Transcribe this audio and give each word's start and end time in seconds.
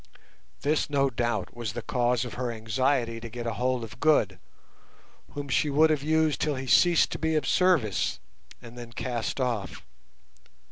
This, 0.61 0.89
no 0.89 1.11
doubt, 1.11 1.55
was 1.55 1.73
the 1.73 1.83
cause 1.83 2.25
of 2.25 2.33
her 2.33 2.51
anxiety 2.51 3.19
to 3.19 3.29
get 3.29 3.45
a 3.45 3.53
hold 3.53 3.83
of 3.83 3.99
Good, 3.99 4.39
whom 5.33 5.47
she 5.47 5.69
would 5.69 5.91
have 5.91 6.01
used 6.01 6.41
till 6.41 6.55
he 6.55 6.65
ceased 6.65 7.11
to 7.11 7.19
be 7.19 7.35
of 7.35 7.45
service 7.45 8.19
and 8.63 8.75
then 8.75 8.93
cast 8.93 9.39
off. 9.39 9.85